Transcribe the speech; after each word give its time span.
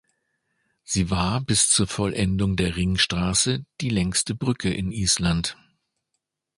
Sie 0.83 1.11
war 1.11 1.41
bis 1.41 1.69
zur 1.69 1.85
Vollendung 1.85 2.55
der 2.55 2.75
Ringstraße 2.75 3.67
die 3.81 3.89
längste 3.91 4.33
Brücke 4.33 4.73
in 4.73 4.91
Island. 4.91 5.55